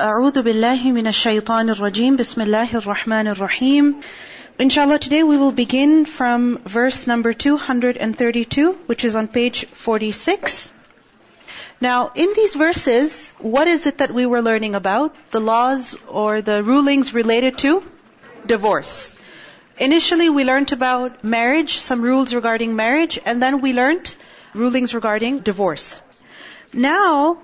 أعوذ 0.00 0.42
بالله 0.42 0.92
من 0.92 1.06
الشيطان 1.06 1.70
الرجيم 1.70 2.16
بسم 2.16 2.42
الله 2.42 2.74
الرحمن 2.74 3.28
الرحيم 3.28 3.94
Inshallah 4.58 4.98
today 4.98 5.22
we 5.22 5.38
will 5.38 5.52
begin 5.52 6.04
from 6.04 6.58
verse 6.66 7.06
number 7.06 7.32
232 7.32 8.72
which 8.84 9.06
is 9.06 9.16
on 9.16 9.26
page 9.26 9.64
46. 9.64 10.70
Now 11.80 12.12
in 12.14 12.34
these 12.36 12.52
verses 12.52 13.32
what 13.38 13.68
is 13.68 13.86
it 13.86 13.96
that 13.96 14.12
we 14.12 14.26
were 14.26 14.42
learning 14.42 14.74
about? 14.74 15.14
The 15.30 15.40
laws 15.40 15.96
or 16.06 16.42
the 16.42 16.62
rulings 16.62 17.14
related 17.14 17.56
to 17.64 17.82
divorce. 18.44 19.16
Initially 19.78 20.28
we 20.28 20.44
learned 20.44 20.72
about 20.72 21.24
marriage, 21.24 21.78
some 21.78 22.02
rules 22.02 22.34
regarding 22.34 22.76
marriage 22.76 23.18
and 23.24 23.42
then 23.42 23.62
we 23.62 23.72
learned 23.72 24.14
rulings 24.52 24.92
regarding 24.92 25.38
divorce. 25.38 26.02
Now 26.74 27.38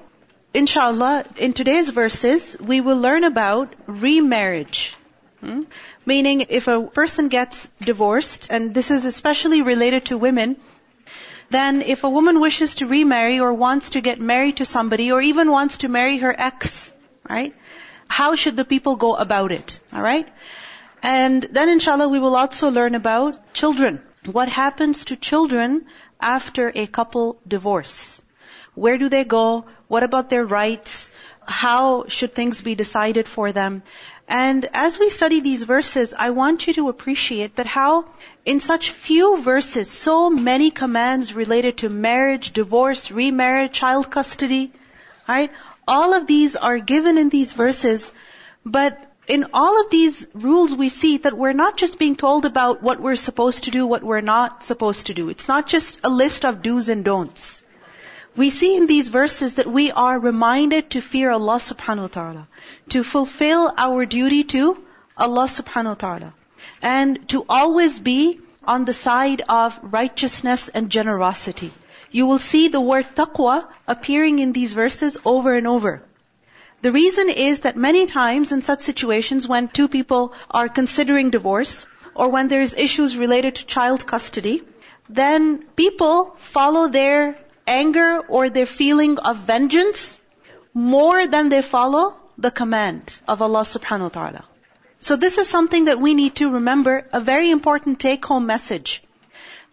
inshallah, 0.58 1.24
in 1.38 1.54
today's 1.54 1.92
verses, 1.92 2.58
we 2.60 2.82
will 2.82 2.98
learn 2.98 3.24
about 3.24 3.74
remarriage. 3.86 4.96
Hmm? 5.40 5.62
Meaning, 6.06 6.46
if 6.50 6.68
a 6.68 6.82
person 6.82 7.28
gets 7.28 7.70
divorced, 7.80 8.48
and 8.50 8.74
this 8.74 8.90
is 8.90 9.06
especially 9.06 9.62
related 9.62 10.06
to 10.06 10.18
women, 10.18 10.58
then 11.52 11.82
if 11.82 12.04
a 12.04 12.10
woman 12.10 12.40
wishes 12.40 12.76
to 12.76 12.88
remarry 12.88 13.40
or 13.40 13.54
wants 13.54 13.92
to 13.92 14.02
get 14.02 14.20
married 14.20 14.58
to 14.58 14.66
somebody 14.66 15.12
or 15.12 15.22
even 15.22 15.52
wants 15.52 15.78
to 15.78 15.88
marry 15.88 16.18
her 16.18 16.36
ex, 16.38 16.92
right? 17.30 17.56
How 18.08 18.36
should 18.36 18.58
the 18.58 18.66
people 18.66 18.96
go 18.96 19.16
about 19.16 19.52
it? 19.52 19.80
Alright? 19.94 20.28
And 21.04 21.44
then 21.44 21.70
inshallah 21.70 22.10
we 22.10 22.20
will 22.20 22.36
also 22.36 22.72
learn 22.72 22.96
about 22.96 23.54
children. 23.54 24.02
What 24.26 24.50
happens 24.50 25.06
to 25.06 25.16
children 25.16 25.86
after 26.20 26.72
a 26.74 26.88
couple 26.88 27.38
divorce? 27.48 28.22
Where 28.78 29.00
do 29.00 29.10
they 29.10 29.24
go? 29.26 29.66
What 29.88 30.04
about 30.04 30.30
their 30.30 30.46
rights? 30.46 31.12
How 31.48 32.06
should 32.08 32.36
things 32.36 32.62
be 32.62 32.76
decided 32.76 33.28
for 33.28 33.52
them? 33.52 33.82
And 34.28 34.70
as 34.72 35.00
we 35.00 35.10
study 35.10 35.40
these 35.40 35.64
verses, 35.64 36.14
I 36.16 36.30
want 36.30 36.68
you 36.68 36.74
to 36.76 36.90
appreciate 36.90 37.56
that 37.56 37.66
how 37.66 38.06
in 38.46 38.60
such 38.60 38.92
few 38.92 39.42
verses, 39.42 39.90
so 39.90 40.30
many 40.30 40.70
commands 40.70 41.34
related 41.34 41.78
to 41.80 41.90
marriage, 41.90 42.54
divorce, 42.54 43.10
remarriage, 43.10 43.72
child 43.72 44.12
custody, 44.12 44.72
right? 45.28 45.52
All 45.88 46.14
of 46.14 46.28
these 46.28 46.56
are 46.56 46.78
given 46.78 47.18
in 47.18 47.30
these 47.30 47.54
verses, 47.54 48.12
but 48.64 49.04
in 49.28 49.46
all 49.54 49.82
of 49.82 49.90
these 49.90 50.28
rules 50.34 50.76
we 50.76 50.90
see 50.90 51.18
that 51.18 51.36
we're 51.36 51.60
not 51.66 51.78
just 51.78 51.98
being 51.98 52.16
told 52.16 52.46
about 52.46 52.84
what 52.84 53.00
we're 53.00 53.16
supposed 53.16 53.64
to 53.64 53.72
do, 53.72 53.88
what 53.88 54.04
we're 54.04 54.22
not 54.22 54.64
supposed 54.64 55.08
to 55.08 55.16
do. 55.16 55.30
It's 55.30 55.48
not 55.48 55.66
just 55.66 56.00
a 56.04 56.10
list 56.10 56.46
of 56.46 56.62
do's 56.62 56.90
and 56.90 57.04
don'ts. 57.04 57.64
We 58.38 58.52
see 58.52 58.76
in 58.78 58.86
these 58.86 59.08
verses 59.08 59.56
that 59.56 59.66
we 59.66 59.92
are 59.92 60.20
reminded 60.20 60.92
to 60.92 61.02
fear 61.02 61.32
Allah 61.32 61.56
subhanahu 61.58 62.02
wa 62.02 62.08
ta'ala, 62.08 62.48
to 62.90 63.04
fulfill 63.04 63.74
our 63.76 64.06
duty 64.06 64.44
to 64.56 64.78
Allah 65.18 65.46
subhanahu 65.46 65.96
wa 65.96 66.02
ta'ala, 66.04 66.34
and 66.82 67.28
to 67.30 67.46
always 67.50 68.00
be 68.00 68.40
on 68.64 68.86
the 68.86 68.94
side 68.94 69.42
of 69.50 69.80
righteousness 69.82 70.70
and 70.70 70.92
generosity. 70.92 71.72
You 72.12 72.28
will 72.28 72.38
see 72.38 72.68
the 72.68 72.82
word 72.92 73.16
taqwa 73.16 73.66
appearing 73.88 74.38
in 74.38 74.54
these 74.54 74.74
verses 74.74 75.18
over 75.26 75.56
and 75.56 75.66
over. 75.66 76.04
The 76.84 76.92
reason 76.92 77.30
is 77.30 77.62
that 77.62 77.76
many 77.76 78.06
times 78.06 78.52
in 78.52 78.62
such 78.62 78.82
situations 78.82 79.48
when 79.48 79.68
two 79.68 79.88
people 79.88 80.34
are 80.52 80.70
considering 80.70 81.32
divorce, 81.32 81.88
or 82.14 82.30
when 82.30 82.50
there's 82.50 82.76
issues 82.76 83.18
related 83.18 83.56
to 83.56 83.66
child 83.66 84.06
custody, 84.06 84.62
then 85.10 85.64
people 85.76 86.36
follow 86.38 86.88
their 86.88 87.36
anger 87.68 88.20
or 88.20 88.50
their 88.50 88.66
feeling 88.66 89.20
of 89.20 89.38
vengeance 89.38 90.20
more 90.74 91.28
than 91.28 91.50
they 91.50 91.62
follow 91.62 92.16
the 92.38 92.52
command 92.52 93.20
of 93.28 93.42
Allah 93.42 93.62
subhanahu 93.62 94.10
wa 94.10 94.16
ta'ala. 94.18 94.46
So 95.00 95.16
this 95.16 95.38
is 95.38 95.48
something 95.48 95.86
that 95.86 96.00
we 96.00 96.14
need 96.14 96.36
to 96.38 96.52
remember, 96.52 97.06
a 97.14 97.20
very 97.20 97.52
important 97.52 98.00
take 98.00 98.26
home 98.26 98.46
message. 98.46 99.04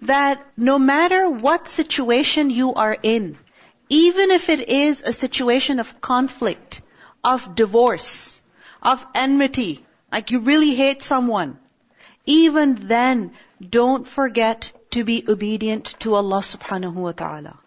That 0.03 0.45
no 0.57 0.79
matter 0.79 1.31
what 1.31 1.69
situation 1.69 2.51
you 2.51 2.75
are 2.75 2.97
in, 3.03 3.39
even 3.89 4.31
if 4.31 4.49
it 4.49 4.69
is 4.69 5.03
a 5.03 5.13
situation 5.13 5.79
of 5.81 6.01
conflict, 6.01 6.83
of 7.23 7.55
divorce, 7.55 8.41
of 8.83 9.05
enmity, 9.15 9.85
like 10.13 10.31
you 10.31 10.41
really 10.41 10.75
hate 10.75 11.03
someone, 11.03 11.59
even 12.27 12.75
then, 12.75 13.33
don't 13.79 14.07
forget 14.07 14.73
to 14.91 15.05
be 15.05 15.25
obedient 15.29 15.95
to 16.01 16.15
Allah 16.15 16.41
subhanahu 16.41 16.95
wa 16.95 17.13
ta'ala. 17.13 17.59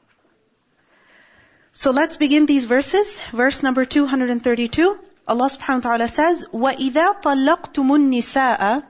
So 1.76 1.90
let's 1.90 2.18
begin 2.18 2.46
these 2.46 2.66
verses. 2.66 3.20
Verse 3.32 3.62
number 3.62 3.84
232. 3.84 4.98
Allah 5.26 5.48
subhanahu 5.48 5.84
wa 5.84 5.90
ta'ala 5.90 6.08
says, 6.08 6.44
وَإِذَا 6.52 7.22
طَلَّقْتُمُ 7.22 7.88
النِّسَاءَ 7.96 8.82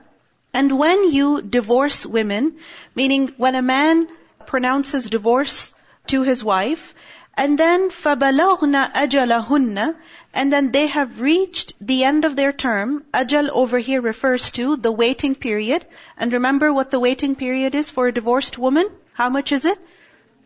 And 0.53 0.77
when 0.77 1.11
you 1.11 1.41
divorce 1.41 2.05
women, 2.05 2.57
meaning 2.93 3.33
when 3.37 3.55
a 3.55 3.61
man 3.61 4.07
pronounces 4.45 5.09
divorce 5.09 5.75
to 6.07 6.23
his 6.23 6.43
wife, 6.43 6.93
and 7.35 7.57
then 7.57 7.89
فَبَلَغْنَ 7.89 8.91
أَجَلَهُنَّ 8.93 9.95
And 10.33 10.51
then 10.51 10.71
they 10.71 10.87
have 10.87 11.21
reached 11.21 11.73
the 11.79 12.03
end 12.03 12.25
of 12.25 12.35
their 12.35 12.51
term. 12.51 13.05
Ajal 13.13 13.49
over 13.49 13.79
here 13.79 14.01
refers 14.01 14.51
to 14.51 14.75
the 14.75 14.91
waiting 14.91 15.35
period. 15.35 15.85
And 16.17 16.33
remember 16.33 16.73
what 16.73 16.91
the 16.91 16.99
waiting 16.99 17.35
period 17.35 17.75
is 17.75 17.89
for 17.89 18.07
a 18.07 18.11
divorced 18.11 18.57
woman? 18.57 18.87
How 19.13 19.29
much 19.29 19.51
is 19.51 19.65
it? 19.65 19.79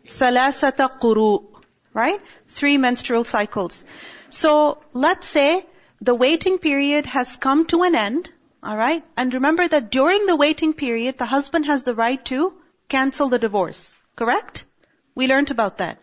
ثَلَاثَةَ 0.08 1.00
قُرُوء 1.00 1.51
right? 1.95 2.21
Three 2.49 2.79
menstrual 2.79 3.25
cycles. 3.25 3.85
So 4.29 4.83
let's 4.93 5.27
say 5.27 5.67
the 6.01 6.15
waiting 6.15 6.59
period 6.59 7.07
has 7.07 7.37
come 7.37 7.67
to 7.67 7.83
an 7.83 7.95
end, 7.95 8.31
alright? 8.65 9.05
And 9.17 9.35
remember 9.35 9.67
that 9.69 9.91
during 9.91 10.27
the 10.27 10.37
waiting 10.37 10.73
period, 10.73 11.19
the 11.19 11.27
husband 11.27 11.67
has 11.67 11.83
the 11.83 11.95
right 11.95 12.25
to 12.27 12.55
cancel 12.89 13.29
the 13.29 13.39
divorce. 13.39 13.95
Correct? 14.17 14.65
We 15.15 15.27
learned 15.27 15.51
about 15.51 15.79
that. 15.79 15.99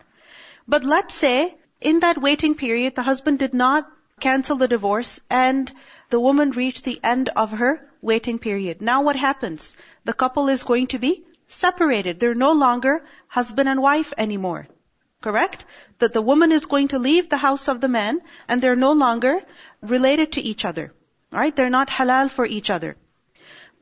But 0.67 0.83
let's 0.83 1.13
say 1.13 1.55
in 1.81 1.99
that 2.01 2.21
waiting 2.21 2.55
period, 2.55 2.95
the 2.95 3.01
husband 3.01 3.39
did 3.39 3.53
not 3.53 3.89
cancel 4.19 4.57
the 4.57 4.67
divorce 4.67 5.21
and 5.29 5.71
the 6.09 6.19
woman 6.19 6.51
reached 6.51 6.83
the 6.83 6.99
end 7.03 7.29
of 7.35 7.51
her 7.51 7.81
waiting 8.01 8.39
period. 8.39 8.81
Now 8.81 9.01
what 9.01 9.15
happens? 9.15 9.75
The 10.05 10.13
couple 10.13 10.49
is 10.49 10.63
going 10.63 10.87
to 10.87 10.99
be 10.99 11.23
separated. 11.47 12.19
They're 12.19 12.35
no 12.35 12.53
longer 12.53 13.05
husband 13.27 13.69
and 13.69 13.81
wife 13.81 14.13
anymore. 14.17 14.67
Correct? 15.20 15.64
That 16.00 16.12
the 16.12 16.22
woman 16.22 16.52
is 16.52 16.66
going 16.66 16.88
to 16.88 16.98
leave 16.98 17.28
the 17.28 17.38
house 17.38 17.68
of 17.68 17.80
the 17.80 17.88
man 17.88 18.20
and 18.48 18.60
they're 18.60 18.74
no 18.74 18.92
longer 18.92 19.40
related 19.80 20.32
to 20.32 20.42
each 20.42 20.64
other. 20.64 20.92
Right? 21.30 21.54
They're 21.54 21.70
not 21.70 21.88
halal 21.88 22.30
for 22.30 22.44
each 22.46 22.70
other. 22.70 22.96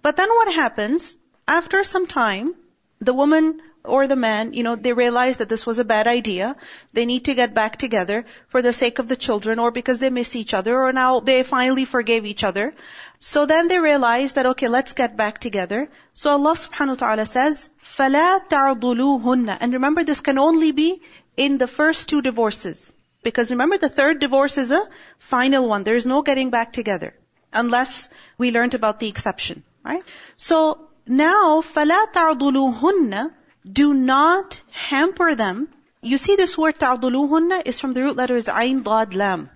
But 0.03 0.17
then 0.17 0.29
what 0.29 0.55
happens? 0.55 1.17
After 1.47 1.85
some 1.85 2.07
time, 2.07 2.55
the 3.01 3.13
woman 3.13 3.61
or 3.85 4.07
the 4.07 4.17
man, 4.17 4.53
you 4.53 4.63
know, 4.63 4.77
they 4.77 4.93
realize 4.93 5.39
that 5.39 5.49
this 5.49 5.67
was 5.67 5.79
a 5.79 5.85
bad 5.85 6.07
idea. 6.07 6.55
They 6.93 7.05
need 7.05 7.25
to 7.25 7.35
get 7.35 7.55
back 7.55 7.77
together 7.77 8.25
for 8.49 8.63
the 8.63 8.73
sake 8.73 8.99
of 8.99 9.09
the 9.09 9.17
children 9.17 9.59
or 9.59 9.71
because 9.71 9.99
they 9.99 10.11
miss 10.11 10.37
each 10.37 10.55
other 10.55 10.79
or 10.79 10.93
now 10.93 11.21
they 11.21 11.43
finally 11.43 11.85
forgave 11.85 12.25
each 12.25 12.45
other. 12.45 12.75
So 13.19 13.47
then 13.47 13.69
they 13.69 13.79
realize 13.79 14.35
that, 14.35 14.47
okay, 14.47 14.69
let's 14.69 14.93
get 14.93 15.17
back 15.17 15.41
together. 15.41 15.89
So 16.15 16.31
Allah 16.31 16.55
subhanahu 16.55 17.01
wa 17.01 17.07
ta'ala 17.07 17.27
says, 17.27 17.71
فَلَا 17.85 18.49
تَعْضُلُوهُنَّ 18.49 19.59
And 19.61 19.73
remember 19.73 20.05
this 20.05 20.21
can 20.21 20.39
only 20.39 20.73
be 20.73 21.03
in 21.37 21.59
the 21.59 21.67
first 21.67 22.09
two 22.09 22.23
divorces. 22.23 22.93
Because 23.23 23.51
remember 23.51 23.79
the 23.79 23.89
third 23.89 24.19
divorce 24.19 24.59
is 24.59 24.71
a 24.71 24.83
final 25.19 25.69
one. 25.69 25.85
There 25.85 25.95
is 25.95 26.07
no 26.07 26.23
getting 26.23 26.51
back 26.51 26.73
together. 26.73 27.15
Unless 27.53 28.09
we 28.39 28.51
learned 28.51 28.75
about 28.75 28.99
the 29.01 29.09
exception. 29.09 29.63
Right? 29.85 30.03
So 30.37 30.89
now, 31.07 31.61
فَلَا 31.61 32.13
تَعْضُلُوهُنَّ 32.13 33.33
Do 33.71 33.95
not 33.95 34.61
hamper 34.71 35.35
them. 35.35 35.69
You 36.01 36.19
see 36.19 36.37
this 36.37 36.57
word 36.57 36.79
تَعْضُلُوهُنَّ 36.79 37.67
is 37.67 37.81
from 37.81 37.93
the 37.93 38.03
root 38.03 38.17
letters 38.17 38.47
عين 38.47 38.83
ضاد 38.83 39.15
lam. 39.15 39.51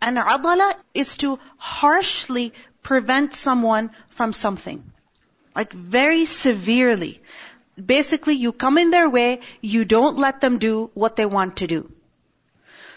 And 0.00 0.16
adala 0.16 0.76
is 0.94 1.16
to 1.18 1.38
harshly 1.56 2.52
prevent 2.82 3.34
someone 3.34 3.90
from 4.10 4.32
something. 4.32 4.92
Like 5.54 5.72
very 5.72 6.24
severely. 6.24 7.20
Basically, 7.92 8.34
you 8.34 8.52
come 8.52 8.78
in 8.78 8.90
their 8.90 9.08
way, 9.08 9.40
you 9.60 9.84
don't 9.84 10.18
let 10.18 10.40
them 10.40 10.58
do 10.58 10.90
what 10.94 11.16
they 11.16 11.26
want 11.26 11.56
to 11.58 11.66
do. 11.66 11.92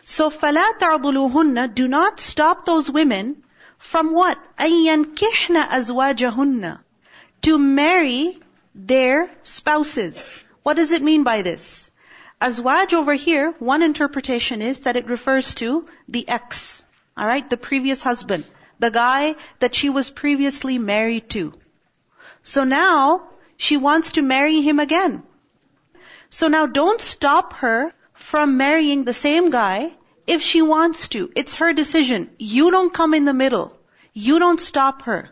So, 0.05 0.29
فَلَا 0.29 0.79
تَعْضُلُوهُنَّ 0.79 1.75
Do 1.75 1.87
not 1.87 2.19
stop 2.19 2.65
those 2.65 2.89
women 2.89 3.43
from 3.77 4.13
what? 4.13 4.39
أَيَّنْكِحْنَ 4.59 5.67
أَزْوَاجَهُنَّ 5.67 6.79
To 7.43 7.59
marry 7.59 8.39
their 8.73 9.29
spouses. 9.43 10.39
What 10.63 10.75
does 10.75 10.91
it 10.91 11.01
mean 11.01 11.23
by 11.23 11.41
this? 11.41 11.91
Azwaj 12.41 12.93
over 12.93 13.13
here, 13.13 13.51
one 13.59 13.83
interpretation 13.83 14.61
is 14.63 14.81
that 14.81 14.95
it 14.95 15.05
refers 15.05 15.53
to 15.55 15.87
the 16.07 16.27
ex. 16.27 16.83
Alright, 17.17 17.49
the 17.49 17.57
previous 17.57 18.01
husband. 18.01 18.45
The 18.79 18.89
guy 18.89 19.35
that 19.59 19.75
she 19.75 19.91
was 19.91 20.09
previously 20.09 20.79
married 20.79 21.29
to. 21.31 21.53
So 22.41 22.63
now, 22.63 23.29
she 23.57 23.77
wants 23.77 24.13
to 24.13 24.21
marry 24.21 24.61
him 24.61 24.79
again. 24.79 25.23
So 26.29 26.47
now 26.47 26.65
don't 26.65 27.01
stop 27.01 27.53
her 27.53 27.93
from 28.13 28.57
marrying 28.57 29.03
the 29.03 29.13
same 29.13 29.49
guy 29.49 29.93
if 30.27 30.41
she 30.41 30.61
wants 30.61 31.09
to. 31.09 31.31
It's 31.35 31.55
her 31.55 31.73
decision. 31.73 32.29
You 32.37 32.71
don't 32.71 32.93
come 32.93 33.13
in 33.13 33.25
the 33.25 33.33
middle. 33.33 33.77
You 34.13 34.39
don't 34.39 34.59
stop 34.59 35.03
her. 35.03 35.29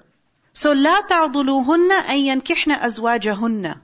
So 0.54 0.74
لا 0.74 1.02
تعضلوهن 1.08 1.92
أن 1.92 2.18
ينكحن 2.18 2.72
أزواجهن. 2.72 3.80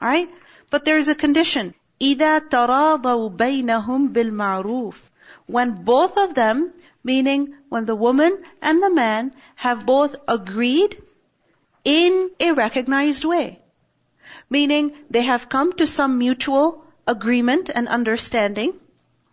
Alright? 0.00 0.30
But 0.70 0.84
there's 0.84 1.08
a 1.08 1.14
condition. 1.14 1.74
إذا 2.00 2.38
تراضوا 2.50 3.30
بينهم 3.30 4.12
بالمعروف. 4.12 4.94
When 5.46 5.84
both 5.84 6.18
of 6.18 6.34
them, 6.34 6.72
meaning 7.02 7.54
when 7.68 7.86
the 7.86 7.94
woman 7.94 8.38
and 8.60 8.82
the 8.82 8.90
man 8.90 9.32
have 9.54 9.86
both 9.86 10.16
agreed 10.28 11.02
in 11.83 12.31
a 12.39 12.51
recognized 12.51 13.25
way. 13.25 13.59
Meaning 14.49 14.93
they 15.09 15.23
have 15.23 15.49
come 15.49 15.73
to 15.73 15.87
some 15.87 16.17
mutual 16.17 16.85
agreement 17.07 17.69
and 17.73 17.87
understanding, 17.87 18.73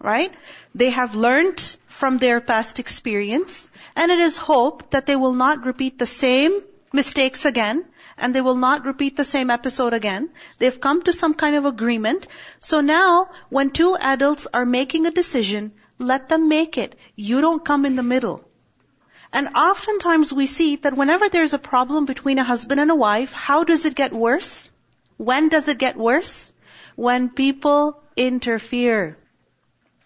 right? 0.01 0.33
They 0.75 0.91
have 0.91 1.15
learned 1.15 1.77
from 1.87 2.19
their 2.19 2.41
past 2.41 2.79
experience 2.79 3.69
and 3.97 4.11
it 4.11 4.19
is 4.19 4.37
hoped 4.37 4.93
that 4.93 5.07
they 5.07 5.17
will 5.17 5.35
not 5.35 5.65
repeat 5.65 5.99
the 5.99 6.07
same 6.07 6.63
mistakes 6.93 7.45
again 7.45 7.85
and 8.17 8.35
they 8.35 8.41
will 8.41 8.57
not 8.57 8.85
repeat 8.85 9.17
the 9.17 9.25
same 9.25 9.51
episode 9.51 9.93
again. 9.93 10.31
They've 10.59 10.81
come 10.81 11.03
to 11.03 11.13
some 11.13 11.35
kind 11.35 11.57
of 11.57 11.65
agreement. 11.65 12.27
So 12.59 12.81
now, 12.81 13.31
when 13.49 13.71
two 13.71 13.97
adults 13.97 14.47
are 14.53 14.65
making 14.65 15.07
a 15.07 15.11
decision, 15.11 15.73
let 15.99 16.29
them 16.29 16.49
make 16.49 16.79
it. 16.79 16.97
You 17.15 17.41
don't 17.41 17.65
come 17.65 17.85
in 17.85 17.97
the 17.97 18.03
middle. 18.03 18.48
And 19.33 19.49
oftentimes 19.55 20.33
we 20.33 20.47
see 20.47 20.77
that 20.77 20.97
whenever 20.97 21.29
there's 21.29 21.53
a 21.53 21.59
problem 21.59 22.07
between 22.07 22.39
a 22.39 22.45
husband 22.45 22.81
and 22.81 22.91
a 22.91 22.97
wife, 22.97 23.33
how 23.33 23.65
does 23.65 23.85
it 23.85 23.95
get 23.95 24.13
worse? 24.13 24.71
When 25.19 25.49
does 25.49 25.69
it 25.69 25.79
get 25.79 25.97
worse? 25.97 26.53
When 26.97 27.29
people 27.29 28.01
interfere. 28.17 29.19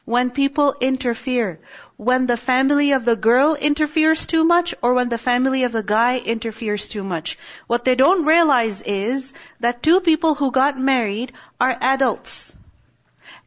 When 0.05 0.31
people 0.31 0.75
interfere. 0.81 1.61
When 1.97 2.27
the 2.27 2.37
family 2.37 2.93
of 2.93 3.05
the 3.05 3.15
girl 3.15 3.55
interferes 3.55 4.27
too 4.27 4.45
much 4.45 4.75
or 4.83 4.95
when 4.95 5.09
the 5.09 5.19
family 5.19 5.63
of 5.63 5.73
the 5.73 5.85
guy 5.85 6.19
interferes 6.19 6.89
too 6.89 7.05
much. 7.05 7.39
What 7.69 7.85
they 7.85 7.95
don't 7.95 8.25
realize 8.25 8.83
is 8.83 9.33
that 9.61 9.83
two 9.83 10.01
people 10.01 10.35
who 10.35 10.51
got 10.51 10.81
married 10.81 11.33
are 11.61 11.77
adults. 11.81 12.57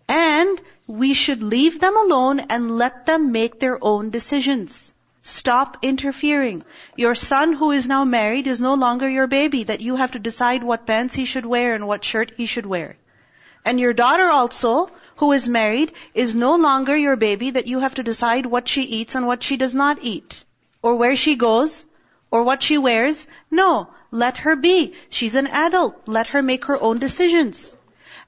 And 0.08 0.62
we 0.88 1.14
should 1.14 1.44
leave 1.44 1.80
them 1.82 1.98
alone 1.98 2.40
and 2.40 2.78
let 2.78 3.06
them 3.06 3.34
make 3.34 3.60
their 3.60 3.84
own 3.84 4.12
decisions. 4.12 4.94
Stop 5.28 5.78
interfering. 5.82 6.64
Your 6.96 7.16
son 7.16 7.54
who 7.54 7.72
is 7.72 7.88
now 7.88 8.06
married 8.06 8.46
is 8.46 8.62
no 8.62 8.76
longer 8.76 9.10
your 9.10 9.26
baby 9.26 9.64
that 9.64 9.82
you 9.82 9.96
have 9.96 10.12
to 10.12 10.20
decide 10.20 10.64
what 10.64 10.86
pants 10.86 11.16
he 11.16 11.26
should 11.26 11.48
wear 11.48 11.74
and 11.74 11.88
what 11.88 12.06
shirt 12.06 12.34
he 12.38 12.46
should 12.46 12.68
wear. 12.68 12.96
And 13.66 13.80
your 13.80 13.92
daughter 13.92 14.28
also, 14.28 14.92
who 15.16 15.32
is 15.32 15.50
married, 15.50 15.94
is 16.14 16.36
no 16.36 16.58
longer 16.58 16.96
your 16.96 17.16
baby 17.16 17.50
that 17.50 17.66
you 17.66 17.80
have 17.80 17.96
to 17.96 18.04
decide 18.04 18.46
what 18.46 18.68
she 18.68 18.84
eats 18.84 19.16
and 19.16 19.26
what 19.26 19.42
she 19.42 19.58
does 19.58 19.74
not 19.74 19.98
eat. 20.04 20.46
Or 20.84 20.94
where 20.94 21.16
she 21.16 21.36
goes, 21.36 21.86
or 22.30 22.44
what 22.44 22.62
she 22.62 22.78
wears. 22.78 23.28
No, 23.50 23.90
let 24.12 24.38
her 24.38 24.56
be. 24.56 24.94
She's 25.10 25.34
an 25.34 25.48
adult. 25.48 26.08
Let 26.08 26.28
her 26.28 26.44
make 26.44 26.66
her 26.66 26.80
own 26.80 27.00
decisions. 27.00 27.76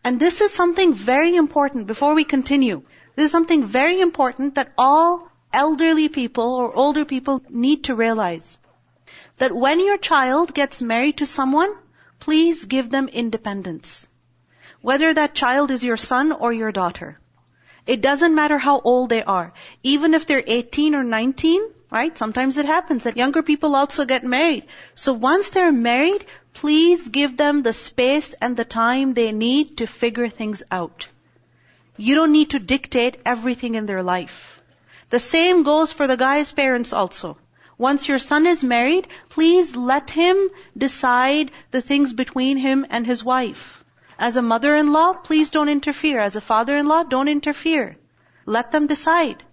And 0.04 0.20
this 0.20 0.42
is 0.42 0.52
something 0.52 0.96
very 0.96 1.36
important 1.36 1.86
before 1.86 2.16
we 2.16 2.24
continue. 2.24 2.82
This 3.16 3.26
is 3.26 3.32
something 3.32 3.66
very 3.66 4.02
important 4.02 4.56
that 4.56 4.74
all 4.80 5.30
elderly 5.58 6.08
people 6.08 6.54
or 6.54 6.74
older 6.86 7.04
people 7.04 7.42
need 7.50 7.86
to 7.86 7.96
realize. 7.96 8.58
That 9.38 9.56
when 9.56 9.80
your 9.80 9.98
child 9.98 10.54
gets 10.54 10.82
married 10.82 11.18
to 11.18 11.26
someone, 11.26 11.74
please 12.20 12.66
give 12.66 12.90
them 12.90 13.08
independence. 13.08 14.08
Whether 14.82 15.14
that 15.14 15.34
child 15.34 15.72
is 15.72 15.84
your 15.84 15.98
son 15.98 16.32
or 16.32 16.54
your 16.54 16.72
daughter. 16.72 17.20
It 17.88 18.02
doesn't 18.02 18.36
matter 18.36 18.58
how 18.58 18.80
old 18.82 19.10
they 19.10 19.24
are. 19.24 19.54
Even 19.82 20.14
if 20.14 20.28
they're 20.28 20.44
18 20.46 20.94
or 20.94 21.04
19, 21.04 21.68
right? 21.90 22.18
Sometimes 22.18 22.58
it 22.58 22.66
happens 22.66 23.06
that 23.06 23.18
younger 23.18 23.42
people 23.42 23.76
also 23.76 24.06
get 24.06 24.24
married. 24.24 24.66
So 24.94 25.14
once 25.14 25.50
they're 25.50 25.72
married, 25.72 26.26
please 26.54 27.08
give 27.08 27.38
them 27.38 27.64
the 27.64 27.74
space 27.74 28.34
and 28.34 28.58
the 28.58 28.66
time 28.66 29.14
they 29.14 29.32
need 29.32 29.78
to 29.78 29.88
figure 29.88 30.30
things 30.30 30.64
out. 30.70 31.08
You 31.98 32.16
don't 32.16 32.32
need 32.32 32.52
to 32.52 32.60
dictate 32.60 33.18
everything 33.26 33.76
in 33.76 33.88
their 33.88 34.04
life. 34.04 34.57
The 35.10 35.20
same 35.20 35.64
goes 35.64 35.94
for 35.94 36.08
the 36.08 36.18
guy's 36.18 36.52
parents 36.52 36.94
also. 36.94 37.38
Once 37.78 38.08
your 38.10 38.20
son 38.20 38.46
is 38.46 38.64
married, 38.64 39.08
please 39.30 39.76
let 39.76 40.12
him 40.12 40.50
decide 40.76 41.52
the 41.72 41.82
things 41.82 42.14
between 42.14 42.58
him 42.58 42.86
and 42.90 43.06
his 43.06 43.24
wife. 43.24 43.84
As 44.20 44.36
a 44.36 44.42
mother-in-law, 44.42 45.14
please 45.14 45.52
don't 45.52 45.70
interfere. 45.70 46.20
As 46.20 46.36
a 46.36 46.42
father-in-law, 46.42 47.04
don't 47.04 47.28
interfere. 47.28 47.98
Let 48.46 48.72
them 48.72 48.88
decide. 48.88 49.44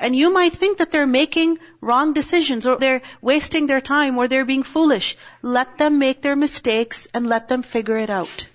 And 0.00 0.14
you 0.14 0.32
might 0.32 0.52
think 0.52 0.78
that 0.78 0.90
they're 0.90 1.06
making 1.06 1.58
wrong 1.80 2.12
decisions 2.12 2.66
or 2.66 2.76
they're 2.76 3.02
wasting 3.20 3.66
their 3.66 3.80
time 3.80 4.18
or 4.18 4.28
they're 4.28 4.44
being 4.44 4.62
foolish. 4.62 5.16
Let 5.42 5.78
them 5.78 5.98
make 5.98 6.20
their 6.22 6.36
mistakes 6.36 7.08
and 7.14 7.28
let 7.28 7.48
them 7.48 7.62
figure 7.62 7.98
it 7.98 8.10
out. 8.10 8.48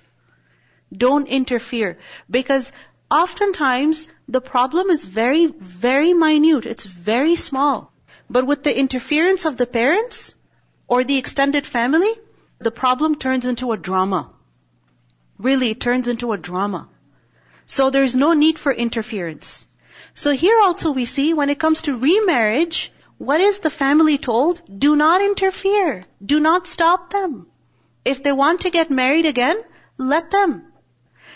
Don't 0.95 1.27
interfere. 1.27 1.97
Because 2.29 2.71
oftentimes 3.21 4.09
the 4.27 4.41
problem 4.41 4.89
is 4.89 5.05
very, 5.05 5.45
very 5.45 6.13
minute. 6.13 6.65
It's 6.65 6.85
very 6.85 7.35
small. 7.35 7.91
But 8.29 8.47
with 8.47 8.63
the 8.63 8.77
interference 8.83 9.45
of 9.45 9.57
the 9.57 9.67
parents 9.67 10.33
or 10.87 11.03
the 11.03 11.17
extended 11.17 11.67
family, 11.67 12.13
the 12.59 12.71
problem 12.71 13.15
turns 13.15 13.45
into 13.45 13.71
a 13.71 13.77
drama. 13.77 14.31
Really, 15.37 15.69
it 15.71 15.79
turns 15.79 16.07
into 16.07 16.31
a 16.31 16.37
drama. 16.37 16.89
So 17.65 17.89
there's 17.89 18.15
no 18.15 18.33
need 18.33 18.57
for 18.57 18.73
interference. 18.73 19.67
So 20.15 20.31
here 20.31 20.59
also 20.59 20.91
we 20.91 21.05
see 21.05 21.33
when 21.33 21.49
it 21.49 21.59
comes 21.59 21.83
to 21.83 21.97
remarriage, 21.97 22.91
what 23.17 23.41
is 23.41 23.59
the 23.59 23.69
family 23.69 24.17
told? 24.17 24.61
Do 24.87 24.95
not 24.95 25.21
interfere. 25.21 26.05
Do 26.33 26.39
not 26.39 26.67
stop 26.67 27.09
them. 27.11 27.47
If 28.03 28.23
they 28.23 28.31
want 28.31 28.61
to 28.61 28.69
get 28.71 28.89
married 28.89 29.25
again, 29.25 29.63
let 29.97 30.31
them. 30.31 30.72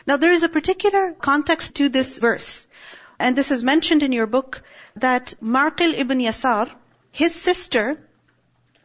Now 0.08 0.16
there 0.16 0.32
is 0.32 0.44
a 0.44 0.50
particular 0.50 1.12
context 1.20 1.76
to 1.76 1.90
this 1.90 2.18
verse. 2.18 2.66
And 3.20 3.36
this 3.36 3.52
is 3.52 3.64
mentioned 3.64 4.04
in 4.04 4.14
your 4.14 4.26
book 4.26 4.62
that 4.96 5.34
Maqil 5.42 5.94
ibn 5.94 6.20
Yasar, 6.20 6.72
his 7.12 7.36
sister 7.36 8.00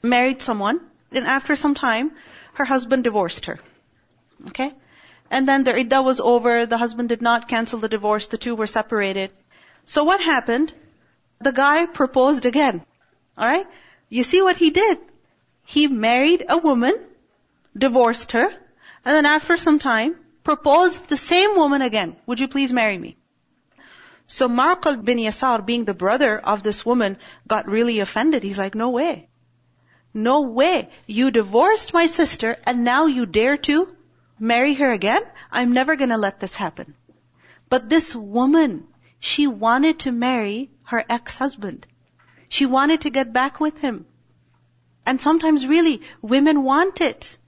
married 0.02 0.42
someone 0.42 0.80
and 1.12 1.24
after 1.26 1.54
some 1.54 1.74
time 1.74 2.12
her 2.54 2.64
husband 2.64 3.04
divorced 3.04 3.46
her. 3.46 3.60
Okay? 4.48 4.74
And 5.30 5.48
then 5.48 5.62
the 5.64 5.76
iddah 5.78 6.02
was 6.02 6.20
over, 6.20 6.66
the 6.66 6.78
husband 6.78 7.08
did 7.08 7.22
not 7.22 7.48
cancel 7.48 7.78
the 7.78 7.88
divorce, 7.88 8.26
the 8.26 8.38
two 8.38 8.56
were 8.56 8.66
separated. 8.66 9.30
So 9.84 10.04
what 10.04 10.20
happened? 10.20 10.74
The 11.40 11.52
guy 11.52 11.86
proposed 11.86 12.46
again. 12.46 12.82
Alright? 13.38 13.66
You 14.08 14.24
see 14.24 14.42
what 14.42 14.56
he 14.56 14.70
did? 14.70 14.98
He 15.64 15.86
married 15.86 16.44
a 16.48 16.58
woman, 16.58 16.98
divorced 17.76 18.32
her, 18.32 18.46
and 19.04 19.16
then 19.16 19.26
after 19.26 19.56
some 19.56 19.78
time, 19.78 20.16
proposed 20.44 21.08
the 21.08 21.16
same 21.16 21.56
woman 21.56 21.82
again. 21.82 22.16
Would 22.26 22.40
you 22.40 22.48
please 22.48 22.72
marry 22.72 22.98
me? 22.98 23.16
So 24.26 24.48
Maqil 24.48 25.04
bin 25.04 25.18
Yasar, 25.18 25.64
being 25.64 25.84
the 25.84 25.94
brother 25.94 26.38
of 26.38 26.62
this 26.62 26.86
woman, 26.86 27.18
got 27.46 27.68
really 27.68 28.00
offended. 28.00 28.42
He's 28.42 28.58
like, 28.58 28.74
no 28.74 28.90
way. 28.90 29.28
No 30.14 30.42
way. 30.42 30.88
You 31.06 31.30
divorced 31.30 31.92
my 31.92 32.06
sister 32.06 32.56
and 32.64 32.84
now 32.84 33.06
you 33.06 33.26
dare 33.26 33.56
to 33.58 33.94
marry 34.38 34.74
her 34.74 34.92
again? 34.92 35.22
I'm 35.50 35.72
never 35.72 35.96
gonna 35.96 36.18
let 36.18 36.40
this 36.40 36.54
happen. 36.54 36.94
But 37.68 37.88
this 37.88 38.14
woman, 38.14 38.86
she 39.18 39.46
wanted 39.46 40.00
to 40.00 40.12
marry 40.12 40.70
her 40.84 41.04
ex-husband. 41.08 41.86
She 42.48 42.66
wanted 42.66 43.02
to 43.02 43.10
get 43.10 43.32
back 43.32 43.60
with 43.60 43.78
him. 43.78 44.06
And 45.06 45.20
sometimes 45.20 45.66
really, 45.66 46.02
women 46.20 46.62
want 46.62 47.00
it. 47.00 47.38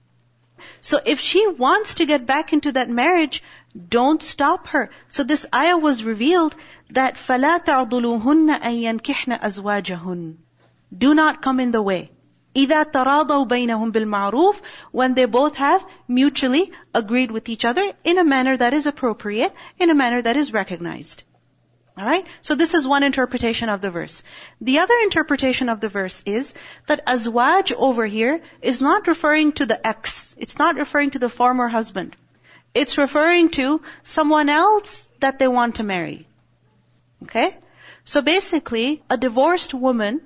So 0.84 1.00
if 1.04 1.20
she 1.20 1.46
wants 1.48 1.96
to 1.96 2.06
get 2.06 2.26
back 2.26 2.52
into 2.52 2.72
that 2.72 2.88
marriage, 2.88 3.42
don't 3.88 4.22
stop 4.22 4.68
her. 4.68 4.90
So 5.08 5.22
this 5.22 5.46
ayah 5.54 5.78
was 5.78 6.04
revealed 6.04 6.54
that 6.90 7.14
فَلَا 7.14 7.64
تَعْضُلُوهُنَّ 7.64 8.60
أَن 8.60 8.82
يَنْكِحْنَ 8.82 9.40
أَزْوَاجَهُنَّ 9.40 10.36
Do 10.96 11.14
not 11.14 11.40
come 11.40 11.60
in 11.60 11.70
the 11.70 11.82
way. 11.82 12.10
إِذَا 12.54 12.92
تَرَاضَوْا 12.92 13.46
بَيْنَهُمْ 13.46 13.92
بِالْمَعْرُوفِ 13.92 14.60
When 14.90 15.14
they 15.14 15.26
both 15.26 15.56
have 15.56 15.86
mutually 16.08 16.72
agreed 16.92 17.30
with 17.30 17.48
each 17.48 17.64
other 17.64 17.92
in 18.02 18.18
a 18.18 18.24
manner 18.24 18.56
that 18.56 18.74
is 18.74 18.86
appropriate, 18.86 19.52
in 19.78 19.90
a 19.90 19.94
manner 19.94 20.20
that 20.20 20.36
is 20.36 20.52
recognized. 20.52 21.22
Alright? 21.97 22.25
So 22.41 22.55
this 22.55 22.73
is 22.73 22.85
one 22.85 23.03
interpretation 23.03 23.69
of 23.69 23.79
the 23.79 23.89
verse. 23.89 24.21
The 24.59 24.79
other 24.79 24.95
interpretation 25.03 25.69
of 25.69 25.79
the 25.79 25.87
verse 25.87 26.21
is 26.25 26.53
that 26.87 27.05
azwaj 27.05 27.71
over 27.71 28.05
here 28.05 28.41
is 28.61 28.81
not 28.81 29.07
referring 29.07 29.53
to 29.53 29.65
the 29.65 29.87
ex. 29.87 30.35
It's 30.37 30.57
not 30.57 30.75
referring 30.75 31.11
to 31.11 31.19
the 31.19 31.29
former 31.29 31.69
husband. 31.69 32.17
It's 32.73 32.97
referring 32.97 33.49
to 33.51 33.81
someone 34.03 34.49
else 34.49 35.07
that 35.21 35.39
they 35.39 35.47
want 35.47 35.75
to 35.75 35.83
marry. 35.83 36.27
Okay? 37.23 37.57
So 38.03 38.21
basically, 38.21 39.01
a 39.09 39.15
divorced 39.15 39.73
woman, 39.73 40.21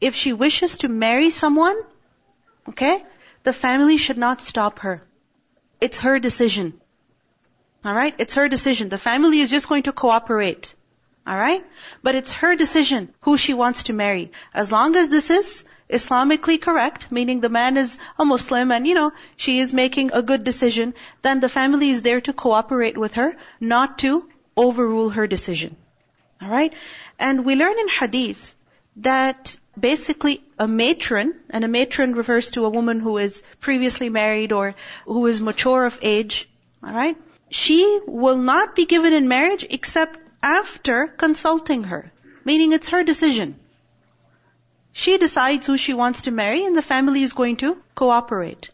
if 0.00 0.14
she 0.14 0.34
wishes 0.34 0.76
to 0.78 0.88
marry 0.88 1.30
someone, 1.30 1.76
okay, 2.68 3.02
the 3.44 3.54
family 3.54 3.96
should 3.96 4.18
not 4.18 4.42
stop 4.42 4.80
her. 4.80 5.02
It's 5.80 5.98
her 5.98 6.18
decision. 6.18 6.80
Alright? 7.86 8.16
It's 8.18 8.34
her 8.34 8.48
decision. 8.48 8.88
The 8.88 8.98
family 8.98 9.40
is 9.40 9.50
just 9.50 9.68
going 9.68 9.84
to 9.84 9.92
cooperate. 9.92 10.74
Alright? 11.28 11.64
But 12.02 12.16
it's 12.16 12.32
her 12.32 12.56
decision 12.56 13.12
who 13.20 13.36
she 13.36 13.54
wants 13.54 13.84
to 13.84 13.92
marry. 13.92 14.32
As 14.52 14.72
long 14.72 14.96
as 14.96 15.08
this 15.08 15.30
is 15.30 15.64
Islamically 15.88 16.60
correct, 16.60 17.12
meaning 17.12 17.40
the 17.40 17.48
man 17.48 17.76
is 17.76 17.96
a 18.18 18.24
Muslim 18.24 18.72
and, 18.72 18.86
you 18.86 18.94
know, 18.94 19.12
she 19.36 19.60
is 19.60 19.72
making 19.72 20.10
a 20.12 20.22
good 20.22 20.42
decision, 20.42 20.94
then 21.22 21.38
the 21.38 21.48
family 21.48 21.90
is 21.90 22.02
there 22.02 22.20
to 22.22 22.32
cooperate 22.32 22.98
with 22.98 23.14
her, 23.14 23.36
not 23.60 23.98
to 23.98 24.28
overrule 24.56 25.10
her 25.10 25.28
decision. 25.28 25.76
Alright? 26.42 26.74
And 27.20 27.44
we 27.44 27.54
learn 27.54 27.78
in 27.78 27.88
hadith 27.88 28.56
that 28.96 29.56
basically 29.78 30.42
a 30.58 30.66
matron, 30.66 31.34
and 31.50 31.64
a 31.64 31.68
matron 31.68 32.14
refers 32.14 32.50
to 32.52 32.64
a 32.64 32.70
woman 32.70 32.98
who 32.98 33.18
is 33.18 33.42
previously 33.60 34.08
married 34.08 34.52
or 34.52 34.74
who 35.04 35.26
is 35.26 35.40
mature 35.40 35.84
of 35.84 35.98
age, 36.02 36.48
alright? 36.82 37.16
She 37.58 38.00
will 38.06 38.36
not 38.36 38.74
be 38.76 38.84
given 38.84 39.14
in 39.14 39.28
marriage 39.28 39.64
except 39.70 40.18
after 40.42 41.06
consulting 41.06 41.84
her. 41.84 42.12
Meaning 42.44 42.72
it's 42.72 42.88
her 42.88 43.02
decision. 43.02 43.58
She 44.92 45.16
decides 45.16 45.64
who 45.64 45.78
she 45.78 45.94
wants 45.94 46.22
to 46.22 46.30
marry 46.30 46.66
and 46.66 46.76
the 46.76 46.82
family 46.82 47.22
is 47.22 47.32
going 47.32 47.56
to 47.62 47.82
cooperate. 47.94 48.68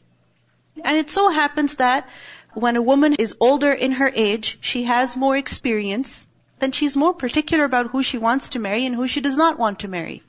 And 0.84 0.96
it 0.96 1.12
so 1.12 1.28
happens 1.28 1.76
that 1.76 2.08
when 2.54 2.74
a 2.74 2.82
woman 2.82 3.14
is 3.14 3.36
older 3.38 3.72
in 3.72 3.92
her 3.92 4.10
age, 4.12 4.58
she 4.60 4.82
has 4.82 5.16
more 5.16 5.36
experience, 5.36 6.26
then 6.58 6.72
she's 6.72 6.96
more 6.96 7.14
particular 7.14 7.64
about 7.64 7.92
who 7.92 8.02
she 8.02 8.18
wants 8.18 8.48
to 8.50 8.58
marry 8.58 8.84
and 8.84 8.96
who 8.96 9.06
she 9.06 9.20
does 9.20 9.36
not 9.36 9.60
want 9.60 9.78
to 9.80 9.94
marry. 9.96 10.24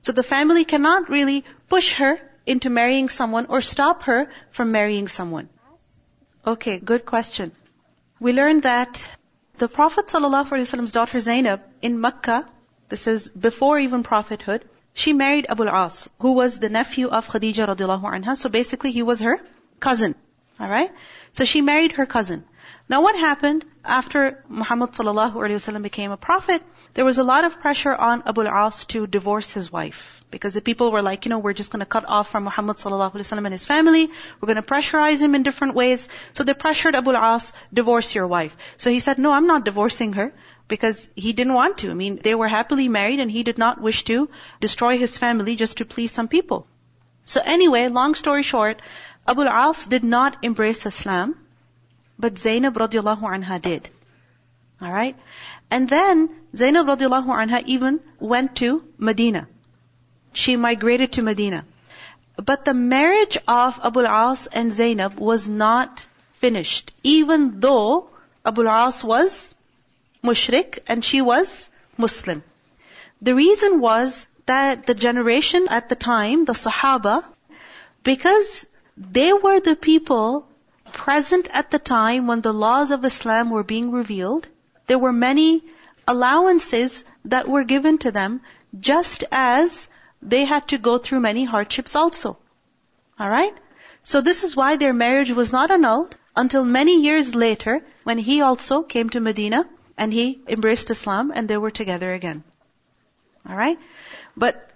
So 0.00 0.12
the 0.12 0.30
family 0.34 0.64
cannot 0.64 1.10
really 1.10 1.44
push 1.68 1.92
her 1.94 2.18
into 2.46 2.70
marrying 2.70 3.10
someone 3.10 3.46
or 3.46 3.60
stop 3.60 4.04
her 4.04 4.30
from 4.50 4.72
marrying 4.72 5.08
someone. 5.08 5.50
Okay, 6.46 6.78
good 6.78 7.04
question. 7.04 7.52
We 8.18 8.32
learned 8.32 8.62
that 8.62 9.06
the 9.58 9.68
Prophet 9.68 10.06
ﷺ's 10.06 10.90
daughter 10.90 11.18
Zainab 11.18 11.60
in 11.82 12.00
Mecca, 12.00 12.48
this 12.88 13.06
is 13.06 13.28
before 13.28 13.78
even 13.78 14.02
prophethood, 14.02 14.64
she 14.94 15.12
married 15.12 15.46
Abu 15.50 15.64
al-As, 15.66 16.08
who 16.18 16.32
was 16.32 16.58
the 16.58 16.70
nephew 16.70 17.08
of 17.08 17.28
Khadija 17.28 17.66
radiallahu 17.68 18.04
anha. 18.04 18.36
So 18.38 18.48
basically 18.48 18.90
he 18.90 19.02
was 19.02 19.20
her 19.20 19.38
cousin. 19.80 20.14
Alright? 20.58 20.92
So 21.30 21.44
she 21.44 21.60
married 21.60 21.92
her 21.92 22.06
cousin. 22.06 22.44
Now 22.88 23.02
what 23.02 23.16
happened 23.16 23.66
after 23.84 24.42
Muhammad 24.48 24.92
sallallahu 24.92 25.34
alaihi 25.34 25.60
wasallam 25.60 25.82
became 25.82 26.10
a 26.10 26.16
prophet? 26.16 26.62
There 26.94 27.04
was 27.04 27.18
a 27.18 27.24
lot 27.24 27.44
of 27.44 27.60
pressure 27.60 27.94
on 27.94 28.22
Abu 28.26 28.42
al-As 28.42 28.84
to 28.86 29.06
divorce 29.06 29.50
his 29.50 29.70
wife. 29.72 30.24
Because 30.30 30.54
the 30.54 30.60
people 30.60 30.90
were 30.92 31.02
like, 31.02 31.24
you 31.24 31.30
know, 31.30 31.38
we're 31.38 31.52
just 31.52 31.72
to 31.72 31.84
cut 31.84 32.04
off 32.06 32.28
from 32.30 32.44
Muhammad 32.44 32.76
sallallahu 32.76 33.12
alaihi 33.12 33.26
wasallam 33.26 33.46
and 33.46 33.52
his 33.52 33.66
family. 33.66 34.10
We're 34.40 34.54
to 34.54 34.62
pressurize 34.62 35.20
him 35.20 35.34
in 35.34 35.42
different 35.42 35.74
ways. 35.74 36.08
So 36.32 36.44
they 36.44 36.54
pressured 36.54 36.96
Abu 36.96 37.12
al-As, 37.12 37.52
divorce 37.72 38.14
your 38.14 38.26
wife. 38.26 38.56
So 38.76 38.90
he 38.90 39.00
said, 39.00 39.18
no, 39.18 39.32
I'm 39.32 39.46
not 39.46 39.64
divorcing 39.64 40.14
her 40.14 40.32
because 40.68 41.10
he 41.14 41.32
didn't 41.32 41.54
want 41.54 41.78
to. 41.78 41.90
I 41.90 41.94
mean, 41.94 42.18
they 42.22 42.34
were 42.34 42.48
happily 42.48 42.88
married 42.88 43.20
and 43.20 43.30
he 43.30 43.42
did 43.42 43.58
not 43.58 43.80
wish 43.80 44.04
to 44.04 44.28
destroy 44.60 44.98
his 44.98 45.18
family 45.18 45.56
just 45.56 45.78
to 45.78 45.84
please 45.84 46.12
some 46.12 46.28
people. 46.28 46.66
So 47.24 47.40
anyway, 47.44 47.88
long 47.88 48.14
story 48.14 48.42
short, 48.42 48.82
Abu 49.26 49.42
al-As 49.42 49.86
did 49.86 50.02
not 50.02 50.38
embrace 50.42 50.86
Islam, 50.86 51.36
but 52.18 52.38
Zainab 52.38 52.74
radiallahu 52.74 53.22
anha 53.22 53.60
did. 53.60 53.90
Alright? 54.82 55.16
And 55.70 55.88
then 55.88 56.30
Zainab 56.54 56.86
radiallahu 56.86 57.34
anha 57.42 57.62
even 57.66 58.00
went 58.18 58.56
to 58.56 58.84
Medina. 58.98 59.46
She 60.32 60.56
migrated 60.56 61.12
to 61.12 61.22
Medina. 61.22 61.64
But 62.36 62.64
the 62.64 62.74
marriage 62.74 63.38
of 63.46 63.80
Abu 63.82 64.04
al-As 64.04 64.46
and 64.46 64.72
Zainab 64.72 65.18
was 65.18 65.48
not 65.48 66.04
finished, 66.34 66.92
even 67.02 67.60
though 67.60 68.08
Abu 68.44 68.66
al-As 68.66 69.04
was 69.04 69.54
mushrik 70.24 70.78
and 70.86 71.04
she 71.04 71.20
was 71.20 71.68
Muslim. 71.96 72.42
The 73.22 73.34
reason 73.34 73.80
was 73.80 74.26
that 74.46 74.86
the 74.86 74.94
generation 74.94 75.68
at 75.68 75.88
the 75.88 75.94
time, 75.96 76.44
the 76.44 76.54
Sahaba, 76.54 77.24
because 78.02 78.66
they 78.96 79.32
were 79.32 79.60
the 79.60 79.76
people 79.76 80.48
present 80.92 81.48
at 81.52 81.70
the 81.70 81.78
time 81.78 82.26
when 82.26 82.40
the 82.40 82.52
laws 82.52 82.90
of 82.90 83.04
Islam 83.04 83.50
were 83.50 83.62
being 83.62 83.90
revealed, 83.90 84.48
there 84.86 84.98
were 84.98 85.12
many 85.12 85.62
allowances 86.10 87.04
that 87.24 87.48
were 87.48 87.64
given 87.72 87.98
to 88.04 88.10
them 88.10 88.40
just 88.78 89.24
as 89.30 89.88
they 90.20 90.44
had 90.44 90.68
to 90.68 90.78
go 90.78 90.98
through 90.98 91.20
many 91.20 91.44
hardships 91.44 91.96
also. 91.96 92.36
Alright? 93.20 93.54
So 94.02 94.20
this 94.20 94.42
is 94.42 94.56
why 94.56 94.76
their 94.76 94.92
marriage 94.92 95.30
was 95.30 95.52
not 95.52 95.70
annulled 95.70 96.16
until 96.36 96.64
many 96.64 97.00
years 97.02 97.34
later 97.34 97.80
when 98.04 98.18
he 98.18 98.40
also 98.40 98.82
came 98.82 99.10
to 99.10 99.20
Medina 99.20 99.68
and 99.96 100.12
he 100.12 100.40
embraced 100.48 100.90
Islam 100.90 101.32
and 101.34 101.48
they 101.48 101.56
were 101.56 101.70
together 101.70 102.12
again. 102.12 102.42
Alright? 103.48 103.78
But 104.36 104.70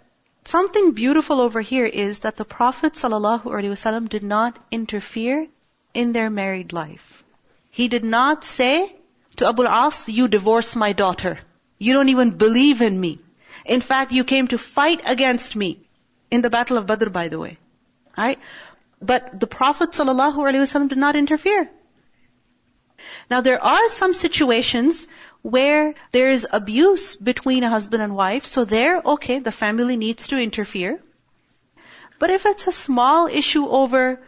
something 0.45 0.93
beautiful 0.93 1.41
over 1.41 1.61
here 1.61 1.87
is 1.87 2.21
that 2.21 2.37
the 2.37 2.45
Prophet 2.45 2.95
ﷺ 2.95 4.09
did 4.09 4.23
not 4.23 4.59
interfere 4.71 5.47
in 5.95 6.12
their 6.12 6.31
married 6.31 6.73
life. 6.73 7.25
He 7.71 7.88
did 7.88 8.05
not 8.05 8.45
say 8.45 8.95
to 9.37 9.49
Abu 9.49 9.64
al-As, 9.64 10.09
you 10.09 10.29
divorce 10.29 10.76
my 10.76 10.93
daughter. 10.93 11.38
You 11.79 11.93
don't 11.93 12.09
even 12.09 12.31
believe 12.33 12.83
in 12.83 13.00
me. 13.00 13.19
In 13.64 13.81
fact, 13.81 14.12
you 14.12 14.25
came 14.25 14.49
to 14.49 14.59
fight 14.59 15.03
against 15.07 15.57
me 15.57 15.81
in 16.31 16.43
the 16.43 16.50
battle 16.50 16.79
of 16.79 16.87
Badr, 16.87 17.11
by 17.11 17.29
the 17.29 17.38
way. 17.38 17.59
Alright? 18.17 18.38
But 19.00 19.41
the 19.41 19.47
Prophet 19.47 19.91
ﷺ 19.91 20.88
did 20.88 20.99
not 20.99 21.17
interfere. 21.17 21.69
Now 23.31 23.41
there 23.41 23.62
are 23.62 23.88
some 23.88 24.14
situations 24.14 25.07
where 25.43 25.95
there 26.12 26.31
is 26.31 26.47
abuse 26.50 27.17
between 27.17 27.64
a 27.64 27.69
husband 27.69 28.03
and 28.03 28.17
wife, 28.17 28.47
so 28.47 28.64
there, 28.64 29.03
okay, 29.05 29.41
the 29.41 29.53
family 29.53 29.97
needs 29.97 30.29
to 30.29 30.38
interfere. 30.38 31.00
But 32.19 32.31
if 32.31 32.47
it's 32.47 32.67
a 32.67 32.73
small 32.73 33.26
issue 33.26 33.67
over 33.69 34.21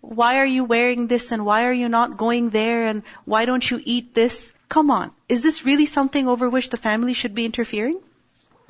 why 0.00 0.38
are 0.38 0.46
you 0.46 0.64
wearing 0.64 1.06
this 1.06 1.32
and 1.32 1.46
why 1.46 1.64
are 1.64 1.72
you 1.72 1.88
not 1.88 2.16
going 2.16 2.50
there 2.50 2.86
and 2.86 3.02
why 3.24 3.44
don't 3.44 3.70
you 3.70 3.80
eat 3.84 4.14
this? 4.14 4.52
Come 4.75 4.91
on. 4.91 5.11
Is 5.27 5.41
this 5.41 5.63
really 5.69 5.85
something 5.85 6.27
over 6.27 6.49
which 6.49 6.69
the 6.69 6.81
family 6.87 7.13
should 7.21 7.35
be 7.39 7.45
interfering? 7.45 7.99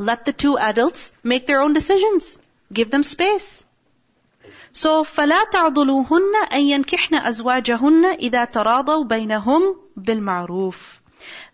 Let 0.09 0.25
the 0.25 0.33
two 0.43 0.57
adults 0.57 1.11
make 1.23 1.47
their 1.47 1.61
own 1.61 1.73
decisions. 1.73 2.39
Give 2.71 2.89
them 2.89 3.03
space. 3.03 3.65
So, 4.71 5.03
فَلَا 5.03 5.43
تَعْضُلُوهُنَّ 5.51 6.33
أَن 6.53 6.61
يَنْكِحْنَ 6.73 7.15
أَزْوَاجَهُنَّ 7.15 8.19
إِذَا 8.19 8.45
تَرَاضَوْا 8.45 9.07
بَيْنَهُمْ 9.07 9.75
بِالْمَعْرُوفِ 9.97 10.99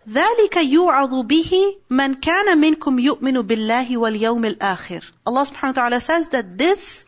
ذلك 0.08 0.56
يوعظ 0.56 1.14
به 1.14 1.76
من 1.90 2.14
كان 2.14 2.58
منكم 2.58 2.98
يؤمن 2.98 3.42
بالله 3.42 3.96
واليوم 3.96 4.44
الآخر. 4.44 5.02
Allah 5.26 5.44
subhanahu 5.46 5.74
wa 5.74 5.82
ta'ala 5.82 6.00
says 6.00 6.28
that 6.28 6.56
this 6.56 7.04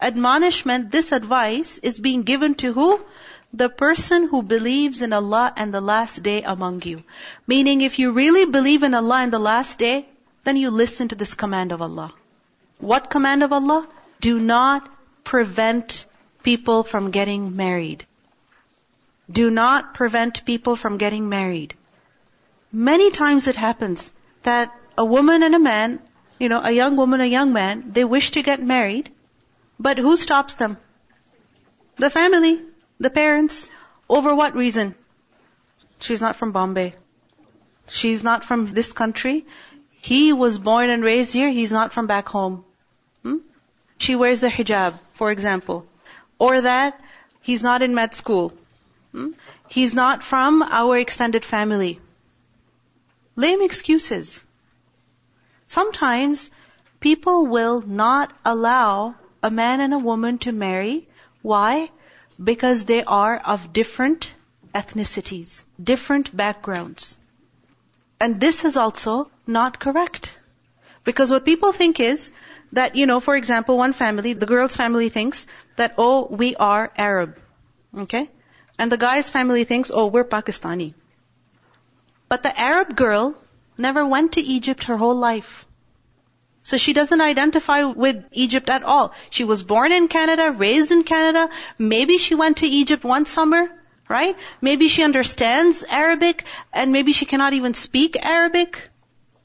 admonishment, 0.00 0.90
this 0.90 1.12
advice 1.12 1.78
is 1.82 1.98
being 1.98 2.22
given 2.22 2.54
to 2.54 2.72
who? 2.72 3.00
The 3.53 3.69
person 3.69 4.27
who 4.27 4.41
believes 4.41 5.01
in 5.01 5.13
Allah 5.13 5.53
and 5.55 5.73
the 5.73 5.81
last 5.81 6.23
day 6.23 6.41
among 6.41 6.81
you. 6.83 7.03
Meaning 7.45 7.81
if 7.81 7.99
you 7.99 8.11
really 8.11 8.45
believe 8.45 8.83
in 8.83 8.93
Allah 8.93 9.19
and 9.21 9.31
the 9.31 9.39
last 9.39 9.77
day, 9.77 10.07
then 10.43 10.57
you 10.57 10.71
listen 10.71 11.09
to 11.09 11.15
this 11.15 11.35
command 11.35 11.71
of 11.71 11.81
Allah. 11.81 12.13
What 12.79 13.09
command 13.09 13.43
of 13.43 13.53
Allah? 13.53 13.87
Do 14.19 14.39
not 14.39 14.89
prevent 15.23 16.05
people 16.41 16.83
from 16.83 17.11
getting 17.11 17.55
married. 17.55 18.05
Do 19.31 19.49
not 19.49 19.93
prevent 19.93 20.45
people 20.45 20.75
from 20.75 20.97
getting 20.97 21.29
married. 21.29 21.75
Many 22.71 23.11
times 23.11 23.47
it 23.47 23.55
happens 23.55 24.11
that 24.43 24.75
a 24.97 25.05
woman 25.05 25.43
and 25.43 25.55
a 25.55 25.59
man, 25.59 25.99
you 26.39 26.49
know, 26.49 26.61
a 26.61 26.71
young 26.71 26.97
woman, 26.97 27.21
a 27.21 27.25
young 27.25 27.53
man, 27.53 27.91
they 27.93 28.03
wish 28.03 28.31
to 28.31 28.41
get 28.41 28.61
married, 28.61 29.11
but 29.79 29.97
who 29.97 30.17
stops 30.17 30.55
them? 30.55 30.77
The 31.97 32.09
family, 32.09 32.61
the 32.99 33.09
parents. 33.09 33.67
Over 34.09 34.35
what 34.35 34.55
reason? 34.55 34.95
She's 35.99 36.21
not 36.21 36.35
from 36.35 36.51
Bombay. 36.51 36.95
She's 37.87 38.23
not 38.23 38.43
from 38.43 38.73
this 38.73 38.91
country. 38.93 39.45
He 39.91 40.33
was 40.33 40.57
born 40.57 40.89
and 40.89 41.03
raised 41.03 41.33
here. 41.33 41.49
He's 41.49 41.71
not 41.71 41.93
from 41.93 42.07
back 42.07 42.27
home. 42.27 42.65
Hmm? 43.23 43.37
She 43.97 44.15
wears 44.15 44.41
the 44.41 44.49
hijab, 44.49 44.99
for 45.13 45.31
example. 45.31 45.85
Or 46.39 46.61
that 46.61 46.99
he's 47.41 47.63
not 47.63 47.81
in 47.81 47.95
med 47.95 48.13
school. 48.13 48.53
Hmm? 49.13 49.31
He's 49.67 49.93
not 49.93 50.23
from 50.23 50.61
our 50.61 50.97
extended 50.97 51.45
family. 51.45 51.99
Lame 53.35 53.61
excuses. 53.61 54.43
Sometimes 55.65 56.51
people 56.99 57.47
will 57.47 57.81
not 57.81 58.31
allow 58.45 59.15
a 59.41 59.49
man 59.49 59.81
and 59.81 59.93
a 59.93 59.99
woman 59.99 60.37
to 60.39 60.51
marry. 60.51 61.07
Why? 61.41 61.89
Because 62.41 62.85
they 62.85 63.03
are 63.03 63.37
of 63.37 63.73
different 63.73 64.33
ethnicities, 64.73 65.65
different 65.81 66.35
backgrounds. 66.35 67.17
And 68.19 68.39
this 68.39 68.63
is 68.65 68.77
also 68.77 69.29
not 69.45 69.79
correct. 69.79 70.37
Because 71.03 71.31
what 71.31 71.45
people 71.45 71.73
think 71.73 71.99
is 71.99 72.31
that, 72.71 72.95
you 72.95 73.05
know, 73.05 73.19
for 73.19 73.35
example, 73.35 73.77
one 73.77 73.93
family, 73.93 74.33
the 74.33 74.45
girl's 74.45 74.75
family 74.75 75.09
thinks 75.09 75.45
that, 75.75 75.95
oh, 75.97 76.25
we 76.25 76.55
are 76.55 76.91
Arab. 76.97 77.37
Okay? 77.97 78.29
And 78.79 78.91
the 78.91 78.97
guy's 78.97 79.29
family 79.29 79.63
thinks, 79.63 79.91
oh, 79.93 80.07
we're 80.07 80.23
Pakistani. 80.23 80.93
But 82.29 82.43
the 82.43 82.59
Arab 82.59 82.95
girl 82.95 83.35
never 83.77 84.05
went 84.05 84.33
to 84.33 84.41
Egypt 84.41 84.85
her 84.85 84.97
whole 84.97 85.15
life. 85.15 85.65
So 86.63 86.77
she 86.77 86.93
doesn't 86.93 87.19
identify 87.19 87.83
with 87.83 88.23
Egypt 88.31 88.69
at 88.69 88.83
all. 88.83 89.13
She 89.29 89.43
was 89.43 89.63
born 89.63 89.91
in 89.91 90.07
Canada, 90.07 90.49
raised 90.51 90.91
in 90.91 91.03
Canada. 91.03 91.49
Maybe 91.77 92.17
she 92.17 92.35
went 92.35 92.57
to 92.57 92.67
Egypt 92.67 93.03
one 93.03 93.25
summer, 93.25 93.69
right? 94.07 94.37
Maybe 94.61 94.87
she 94.87 95.03
understands 95.03 95.83
Arabic 95.87 96.45
and 96.71 96.93
maybe 96.93 97.11
she 97.11 97.25
cannot 97.25 97.53
even 97.53 97.73
speak 97.73 98.15
Arabic. 98.17 98.89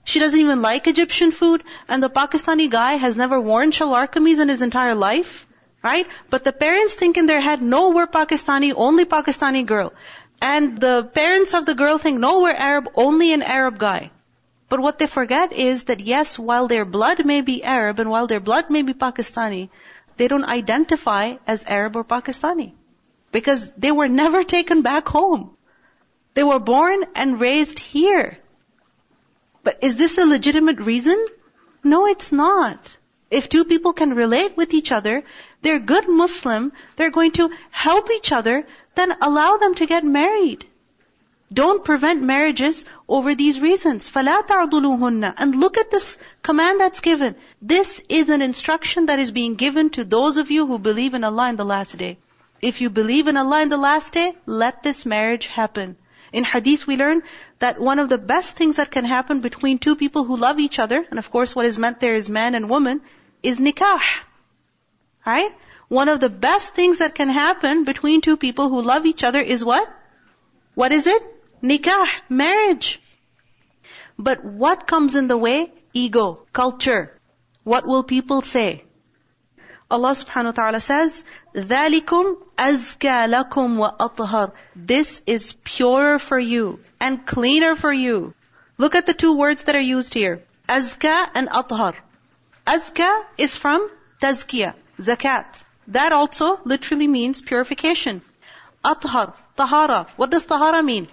She 0.05 0.21
doesn't 0.21 0.39
even 0.39 0.63
like 0.63 0.87
Egyptian 0.87 1.33
food 1.33 1.65
and 1.89 2.01
the 2.03 2.09
Pakistani 2.09 2.71
guy 2.71 2.93
has 2.95 3.17
never 3.17 3.41
worn 3.41 3.73
shalwar 3.73 4.07
in 4.17 4.49
his 4.49 4.63
entire 4.63 4.95
life, 4.95 5.49
right? 5.83 6.07
But 6.31 6.45
the 6.45 6.53
parents 6.53 6.95
think 6.95 7.17
in 7.17 7.27
their 7.27 7.41
head, 7.41 7.61
no, 7.61 7.91
we're 7.91 8.07
Pakistani, 8.07 8.73
only 8.77 9.05
Pakistani 9.05 9.67
girl. 9.67 9.93
And 10.41 10.81
the 10.81 11.03
parents 11.03 11.53
of 11.53 11.67
the 11.67 11.75
girl 11.75 11.99
think, 11.99 12.21
no, 12.21 12.43
we're 12.43 12.55
Arab, 12.55 12.91
only 12.95 13.33
an 13.33 13.43
Arab 13.43 13.77
guy. 13.79 14.13
But 14.69 14.81
what 14.81 14.99
they 14.99 15.07
forget 15.07 15.53
is 15.53 15.85
that 15.85 16.01
yes, 16.01 16.39
while 16.39 16.69
their 16.69 16.85
blood 16.85 17.25
may 17.25 17.41
be 17.41 17.65
Arab 17.65 18.01
and 18.01 18.11
while 18.11 18.27
their 18.27 18.41
blood 18.41 18.69
may 18.71 18.83
be 18.83 18.93
Pakistani, 18.93 19.71
they 20.17 20.29
don't 20.29 20.45
identify 20.45 21.37
as 21.47 21.65
Arab 21.65 21.97
or 21.97 22.05
Pakistani. 22.05 22.73
Because 23.33 23.73
they 23.73 23.93
were 23.93 24.09
never 24.09 24.43
taken 24.57 24.83
back 24.83 25.09
home. 25.09 25.51
They 26.35 26.43
were 26.43 26.61
born 26.61 27.05
and 27.15 27.41
raised 27.41 27.79
here. 27.79 28.39
But 29.63 29.79
is 29.83 29.97
this 29.97 30.19
a 30.19 30.27
legitimate 30.27 30.81
reason? 30.81 31.27
No, 31.83 32.07
it's 32.07 32.31
not. 32.33 32.97
If 33.31 33.49
two 33.49 33.65
people 33.65 33.93
can 33.93 34.15
relate 34.15 34.57
with 34.57 34.73
each 34.73 34.93
other, 34.93 35.25
they're 35.63 35.79
good 35.79 36.09
Muslim, 36.09 36.73
they're 36.97 37.11
going 37.11 37.33
to 37.33 37.51
help 37.71 38.11
each 38.11 38.33
other, 38.33 38.67
then 38.95 39.17
allow 39.21 39.57
them 39.57 39.75
to 39.77 39.87
get 39.87 40.05
married. 40.05 40.65
Don't 41.54 41.86
prevent 41.86 42.24
marriages 42.24 42.86
over 43.08 43.36
these 43.36 43.60
reasons. 43.60 44.10
فَلَا 44.10 44.48
تَعْضُلُوهُنَّ 44.48 45.34
And 45.38 45.56
look 45.56 45.78
at 45.78 45.92
this 45.92 46.18
command 46.42 46.80
that's 46.80 47.00
given. 47.00 47.36
This 47.62 48.02
is 48.10 48.30
an 48.30 48.42
instruction 48.42 49.06
that 49.06 49.20
is 49.20 49.30
being 49.30 49.54
given 49.54 49.92
to 49.92 50.04
those 50.04 50.38
of 50.38 50.50
you 50.50 50.66
who 50.66 50.80
believe 50.80 51.14
in 51.14 51.24
Allah 51.24 51.50
in 51.50 51.56
the 51.56 51.66
last 51.66 51.98
day. 51.98 52.18
If 52.62 52.82
you 52.82 52.90
believe 52.90 53.28
in 53.28 53.38
Allah 53.38 53.62
in 53.62 53.70
the 53.70 53.78
last 53.78 54.14
day, 54.14 54.36
let 54.48 54.82
this 54.82 55.06
marriage 55.06 55.46
happen. 55.46 55.96
In 56.32 56.44
hadith 56.44 56.88
we 56.88 56.98
learn 56.98 57.22
that 57.60 57.80
one 57.80 58.00
of 58.00 58.10
the 58.10 58.18
best 58.18 58.56
things 58.56 58.78
that 58.78 58.90
can 58.90 59.06
happen 59.06 59.42
between 59.42 59.78
two 59.78 59.96
people 59.96 60.24
who 60.24 60.38
love 60.38 60.60
each 60.60 60.80
other, 60.80 61.06
and 61.10 61.20
of 61.20 61.30
course 61.30 61.56
what 61.56 61.68
is 61.68 61.78
meant 61.78 62.00
there 62.00 62.16
is 62.16 62.30
man 62.30 62.56
and 62.56 62.70
woman, 62.70 63.02
is 63.44 63.60
nikah. 63.60 64.02
Right? 65.24 65.52
One 65.88 66.10
of 66.10 66.20
the 66.20 66.30
best 66.30 66.74
things 66.74 66.98
that 67.00 67.14
can 67.14 67.30
happen 67.30 67.84
between 67.84 68.22
two 68.22 68.38
people 68.38 68.70
who 68.70 68.82
love 68.82 69.06
each 69.06 69.24
other 69.24 69.40
is 69.40 69.64
what? 69.64 69.88
What 70.74 70.92
is 70.92 71.06
it? 71.06 71.22
Nikah, 71.62 72.08
marriage. 72.30 73.02
But 74.18 74.44
what 74.44 74.88
comes 74.88 75.16
in 75.16 75.28
the 75.28 75.38
way? 75.38 75.72
Ego, 75.94 76.46
culture. 76.52 77.18
What 77.64 77.88
will 77.88 78.04
people 78.04 78.42
say? 78.42 78.84
Allah 79.90 80.12
subhanahu 80.12 80.46
wa 80.46 80.52
ta'ala 80.52 80.82
says, 80.82 81.24
ذَلِكُمْ 81.54 82.38
أَزْكَى 82.58 83.18
لَكُمْ 83.30 83.78
وَأَطْهَرُ 83.78 84.52
This 84.76 85.22
is 85.26 85.54
purer 85.64 86.18
for 86.20 86.40
you 86.40 86.80
and 87.00 87.26
cleaner 87.26 87.76
for 87.76 87.94
you. 87.94 88.34
Look 88.78 88.96
at 88.96 89.06
the 89.06 89.14
two 89.14 89.38
words 89.38 89.66
that 89.66 89.76
are 89.76 89.88
used 89.96 90.14
here. 90.14 90.44
Azka 90.68 91.30
and 91.36 91.48
athar. 91.50 91.94
Azka 92.66 93.26
is 93.38 93.56
from 93.56 93.90
tazkiyah, 94.20 94.74
zakat. 95.00 95.64
That 95.88 96.12
also 96.12 96.60
literally 96.64 97.08
means 97.08 97.42
purification. 97.42 98.22
Athar, 98.84 99.34
tahara. 99.56 100.08
What 100.16 100.32
does 100.32 100.46
tahara 100.46 100.82
mean? 100.82 101.08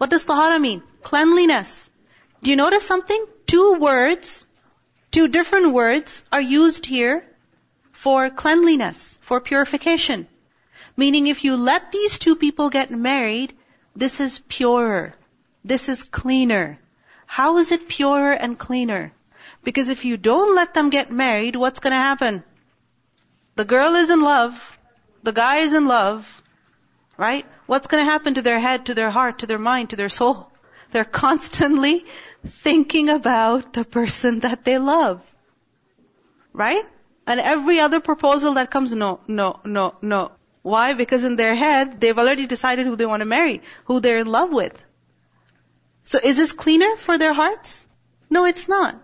What 0.00 0.08
does 0.08 0.24
tahara 0.24 0.58
mean? 0.58 0.82
Cleanliness. 1.02 1.90
Do 2.42 2.48
you 2.48 2.56
notice 2.56 2.86
something? 2.86 3.22
Two 3.46 3.74
words, 3.74 4.46
two 5.10 5.28
different 5.28 5.74
words 5.74 6.24
are 6.32 6.40
used 6.40 6.86
here 6.86 7.22
for 7.92 8.30
cleanliness, 8.30 9.18
for 9.20 9.42
purification. 9.42 10.26
Meaning 10.96 11.26
if 11.26 11.44
you 11.44 11.58
let 11.58 11.92
these 11.92 12.18
two 12.18 12.34
people 12.34 12.70
get 12.70 12.90
married, 12.90 13.52
this 13.94 14.20
is 14.20 14.38
purer. 14.48 15.12
This 15.66 15.90
is 15.90 16.02
cleaner. 16.02 16.78
How 17.26 17.58
is 17.58 17.70
it 17.70 17.86
purer 17.86 18.32
and 18.32 18.58
cleaner? 18.58 19.12
Because 19.62 19.90
if 19.90 20.06
you 20.06 20.16
don't 20.16 20.54
let 20.54 20.72
them 20.72 20.88
get 20.88 21.12
married, 21.12 21.56
what's 21.56 21.80
gonna 21.80 22.06
happen? 22.08 22.42
The 23.54 23.66
girl 23.66 23.94
is 23.96 24.08
in 24.08 24.22
love. 24.22 24.78
The 25.24 25.32
guy 25.34 25.58
is 25.58 25.74
in 25.74 25.86
love. 25.86 26.24
Right? 27.18 27.44
What's 27.70 27.86
going 27.86 28.04
to 28.04 28.10
happen 28.10 28.34
to 28.34 28.42
their 28.42 28.58
head, 28.58 28.86
to 28.86 28.94
their 28.94 29.10
heart, 29.10 29.38
to 29.40 29.46
their 29.46 29.56
mind, 29.56 29.90
to 29.90 29.96
their 29.96 30.08
soul? 30.08 30.50
They're 30.90 31.04
constantly 31.04 32.04
thinking 32.44 33.08
about 33.08 33.74
the 33.74 33.84
person 33.84 34.40
that 34.40 34.64
they 34.64 34.78
love. 34.78 35.22
Right? 36.52 36.84
And 37.28 37.38
every 37.38 37.78
other 37.78 38.00
proposal 38.00 38.54
that 38.54 38.72
comes, 38.72 38.92
no, 38.92 39.20
no, 39.28 39.60
no, 39.64 39.94
no. 40.02 40.32
Why? 40.62 40.94
Because 40.94 41.22
in 41.22 41.36
their 41.36 41.54
head, 41.54 42.00
they've 42.00 42.18
already 42.18 42.48
decided 42.48 42.86
who 42.86 42.96
they 42.96 43.06
want 43.06 43.20
to 43.20 43.32
marry, 43.36 43.62
who 43.84 44.00
they're 44.00 44.18
in 44.18 44.26
love 44.26 44.52
with. 44.52 44.84
So 46.02 46.18
is 46.20 46.36
this 46.36 46.50
cleaner 46.50 46.96
for 46.96 47.18
their 47.18 47.32
hearts? 47.32 47.86
No, 48.28 48.46
it's 48.46 48.66
not. 48.66 49.00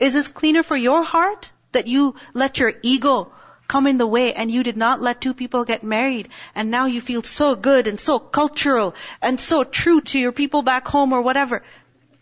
Is 0.00 0.14
this 0.14 0.26
cleaner 0.26 0.64
for 0.64 0.76
your 0.76 1.04
heart? 1.04 1.52
That 1.70 1.86
you 1.86 2.16
let 2.34 2.58
your 2.58 2.72
ego 2.82 3.32
come 3.67 3.87
in 3.87 3.97
the 3.97 4.07
way 4.07 4.33
and 4.33 4.49
you 4.49 4.63
did 4.63 4.77
not 4.77 5.01
let 5.01 5.19
two 5.19 5.33
people 5.33 5.65
get 5.65 5.83
married 5.83 6.29
and 6.55 6.71
now 6.71 6.85
you 6.85 7.01
feel 7.01 7.23
so 7.23 7.55
good 7.55 7.87
and 7.87 7.99
so 7.99 8.17
cultural 8.19 8.95
and 9.21 9.39
so 9.39 9.63
true 9.63 10.01
to 10.01 10.19
your 10.19 10.31
people 10.31 10.61
back 10.61 10.87
home 10.87 11.13
or 11.13 11.21
whatever. 11.21 11.63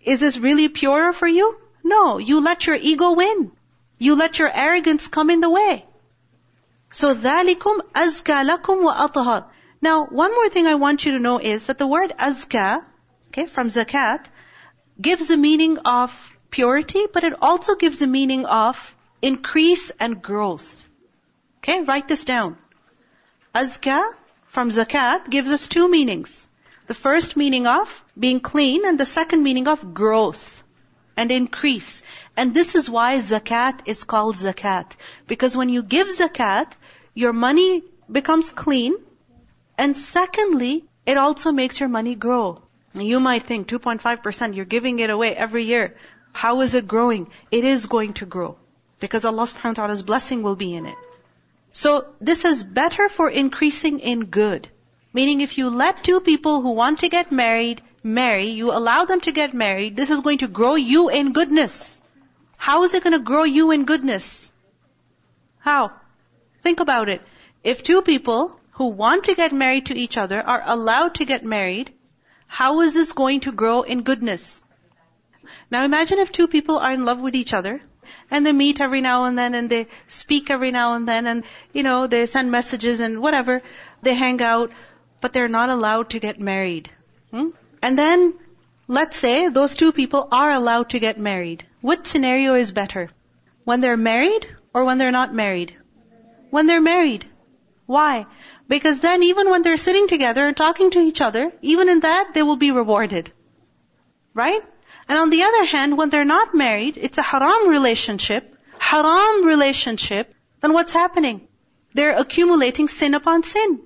Is 0.01 0.19
this 0.19 0.37
really 0.37 0.69
purer 0.69 1.13
for 1.13 1.27
you? 1.27 1.57
No, 1.83 2.17
you 2.17 2.41
let 2.41 2.65
your 2.67 2.75
ego 2.75 3.13
win. 3.13 3.51
You 3.97 4.15
let 4.15 4.39
your 4.39 4.51
arrogance 4.53 5.07
come 5.07 5.29
in 5.29 5.39
the 5.39 5.49
way. 5.49 5.85
So 6.91 7.13
ذَلِكُمْ 7.13 7.91
أَزْكَى 7.93 8.49
لَكُمْ 8.49 8.83
وَأَطْهَرُ 8.83 9.45
Now, 9.81 10.05
one 10.05 10.33
more 10.33 10.49
thing 10.49 10.67
I 10.67 10.75
want 10.75 11.05
you 11.05 11.11
to 11.13 11.19
know 11.19 11.39
is 11.39 11.65
that 11.65 11.77
the 11.77 11.87
word 11.87 12.13
azka, 12.17 12.83
okay, 13.27 13.45
from 13.45 13.67
zakat, 13.67 14.25
gives 14.99 15.27
the 15.27 15.37
meaning 15.37 15.77
of 15.79 16.11
purity, 16.49 17.05
but 17.11 17.23
it 17.23 17.33
also 17.41 17.75
gives 17.75 17.99
the 17.99 18.07
meaning 18.07 18.45
of 18.45 18.95
increase 19.21 19.91
and 19.99 20.21
growth. 20.21 20.87
Okay, 21.62 21.82
write 21.82 22.08
this 22.08 22.24
down. 22.24 22.56
Azka 23.54 24.02
from 24.46 24.70
zakat 24.70 25.28
gives 25.28 25.50
us 25.50 25.68
two 25.68 25.90
meanings. 25.90 26.48
The 26.86 26.94
first 26.94 27.36
meaning 27.36 27.66
of 27.66 28.02
being 28.18 28.40
clean 28.40 28.86
and 28.86 28.98
the 28.98 29.06
second 29.06 29.42
meaning 29.42 29.68
of 29.68 29.94
growth 29.94 30.62
and 31.16 31.30
increase. 31.30 32.02
And 32.36 32.54
this 32.54 32.74
is 32.74 32.88
why 32.88 33.16
zakat 33.18 33.80
is 33.84 34.04
called 34.04 34.36
zakat. 34.36 34.92
Because 35.26 35.56
when 35.56 35.68
you 35.68 35.82
give 35.82 36.08
zakat, 36.08 36.72
your 37.14 37.34
money 37.34 37.82
becomes 38.10 38.48
clean. 38.48 38.96
And 39.76 39.98
secondly, 39.98 40.84
it 41.04 41.18
also 41.18 41.52
makes 41.52 41.78
your 41.78 41.90
money 41.90 42.14
grow. 42.14 42.62
You 42.94 43.20
might 43.20 43.44
think 43.44 43.68
2.5%, 43.68 44.56
you're 44.56 44.64
giving 44.64 44.98
it 44.98 45.10
away 45.10 45.36
every 45.36 45.64
year. 45.64 45.96
How 46.32 46.60
is 46.62 46.74
it 46.74 46.88
growing? 46.88 47.30
It 47.50 47.64
is 47.64 47.86
going 47.86 48.14
to 48.14 48.26
grow. 48.26 48.56
Because 48.98 49.24
Allah 49.24 49.44
subhanahu 49.44 49.76
wa 49.76 49.82
ta'ala's 49.84 50.02
blessing 50.02 50.42
will 50.42 50.56
be 50.56 50.74
in 50.74 50.86
it. 50.86 50.96
So 51.72 52.14
this 52.20 52.44
is 52.44 52.62
better 52.62 53.08
for 53.08 53.30
increasing 53.30 54.00
in 54.00 54.26
good. 54.26 54.68
Meaning 55.12 55.40
if 55.40 55.58
you 55.58 55.70
let 55.70 56.04
two 56.04 56.20
people 56.20 56.60
who 56.60 56.72
want 56.72 57.00
to 57.00 57.08
get 57.08 57.32
married 57.32 57.82
marry, 58.02 58.46
you 58.46 58.72
allow 58.72 59.04
them 59.04 59.20
to 59.22 59.32
get 59.32 59.54
married, 59.54 59.96
this 59.96 60.10
is 60.10 60.20
going 60.20 60.38
to 60.38 60.48
grow 60.48 60.74
you 60.74 61.08
in 61.08 61.32
goodness. 61.32 62.00
How 62.56 62.84
is 62.84 62.94
it 62.94 63.04
going 63.04 63.18
to 63.18 63.24
grow 63.24 63.44
you 63.44 63.70
in 63.70 63.84
goodness? 63.84 64.50
How? 65.58 65.92
Think 66.62 66.80
about 66.80 67.08
it. 67.08 67.22
If 67.62 67.82
two 67.82 68.02
people 68.02 68.58
who 68.72 68.86
want 68.86 69.24
to 69.24 69.34
get 69.34 69.52
married 69.52 69.86
to 69.86 69.98
each 69.98 70.16
other 70.16 70.40
are 70.40 70.62
allowed 70.64 71.16
to 71.16 71.24
get 71.24 71.44
married, 71.44 71.92
how 72.46 72.80
is 72.80 72.94
this 72.94 73.12
going 73.12 73.40
to 73.40 73.52
grow 73.52 73.82
in 73.82 74.02
goodness? 74.02 74.62
Now 75.70 75.84
imagine 75.84 76.18
if 76.18 76.32
two 76.32 76.48
people 76.48 76.78
are 76.78 76.92
in 76.92 77.04
love 77.04 77.20
with 77.20 77.34
each 77.34 77.52
other 77.52 77.80
and 78.30 78.46
they 78.46 78.52
meet 78.52 78.80
every 78.80 79.00
now 79.00 79.24
and 79.24 79.38
then 79.38 79.54
and 79.54 79.68
they 79.68 79.86
speak 80.08 80.50
every 80.50 80.70
now 80.70 80.94
and 80.94 81.08
then 81.08 81.26
and, 81.26 81.44
you 81.72 81.82
know, 81.82 82.06
they 82.06 82.26
send 82.26 82.50
messages 82.50 83.00
and 83.00 83.20
whatever. 83.20 83.62
They 84.02 84.14
hang 84.14 84.40
out, 84.42 84.70
but 85.20 85.32
they're 85.32 85.48
not 85.48 85.70
allowed 85.70 86.10
to 86.10 86.20
get 86.20 86.40
married. 86.40 86.90
Hmm? 87.30 87.50
And 87.82 87.98
then, 87.98 88.34
let's 88.88 89.16
say 89.16 89.48
those 89.48 89.74
two 89.74 89.92
people 89.92 90.28
are 90.30 90.50
allowed 90.52 90.90
to 90.90 90.98
get 90.98 91.18
married. 91.18 91.66
What 91.80 92.06
scenario 92.06 92.54
is 92.54 92.72
better? 92.72 93.10
When 93.64 93.80
they're 93.80 93.96
married 93.96 94.46
or 94.74 94.84
when 94.84 94.98
they're 94.98 95.10
not 95.10 95.34
married? 95.34 95.76
When 96.50 96.66
they're 96.66 96.80
married. 96.80 97.26
Why? 97.86 98.26
Because 98.68 99.00
then 99.00 99.22
even 99.24 99.50
when 99.50 99.62
they're 99.62 99.76
sitting 99.76 100.06
together 100.06 100.46
and 100.46 100.56
talking 100.56 100.90
to 100.92 101.00
each 101.00 101.20
other, 101.20 101.52
even 101.60 101.88
in 101.88 102.00
that, 102.00 102.34
they 102.34 102.42
will 102.42 102.56
be 102.56 102.70
rewarded. 102.70 103.32
Right? 104.32 104.62
And 105.10 105.18
on 105.18 105.30
the 105.30 105.42
other 105.42 105.64
hand, 105.64 105.98
when 105.98 106.10
they're 106.10 106.24
not 106.24 106.54
married, 106.54 106.96
it's 106.96 107.18
a 107.18 107.22
haram 107.22 107.68
relationship, 107.68 108.56
haram 108.78 109.44
relationship, 109.44 110.32
then 110.60 110.72
what's 110.72 110.92
happening? 110.92 111.48
They're 111.94 112.16
accumulating 112.16 112.86
sin 112.86 113.14
upon 113.14 113.42
sin. 113.42 113.80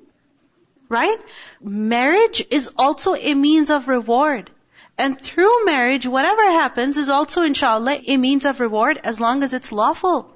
Right? 0.91 1.19
Marriage 1.63 2.45
is 2.51 2.71
also 2.77 3.15
a 3.15 3.33
means 3.33 3.71
of 3.71 3.89
reward. 3.89 4.51
And 4.99 5.19
through 5.19 5.65
marriage, 5.65 6.07
whatever 6.07 6.43
happens 6.43 6.99
is 6.99 7.09
also, 7.09 7.41
inshallah, 7.41 8.03
a 8.07 8.19
means 8.19 8.45
of 8.45 8.61
reward 8.61 9.01
as 9.03 9.19
long 9.19 9.43
as 9.43 9.55
it's 9.55 9.73
lawful. 9.73 10.31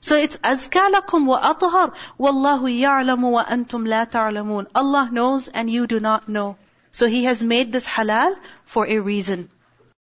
So 0.00 0.16
it's 0.16 0.36
azkalakum 0.36 1.26
wa 1.26 1.40
athhar. 1.54 1.92
Wallahu 2.20 2.70
ya'lamu 2.70 3.32
wa 3.32 3.44
antum 3.44 3.84
la 3.84 4.04
ta'lamun. 4.04 4.68
Allah 4.76 5.08
knows 5.10 5.48
and 5.48 5.68
you 5.68 5.88
do 5.88 5.98
not 5.98 6.28
know. 6.28 6.56
So 6.98 7.08
He 7.08 7.24
has 7.24 7.42
made 7.42 7.72
this 7.72 7.86
halal 7.88 8.36
for 8.64 8.86
a 8.86 8.98
reason. 8.98 9.50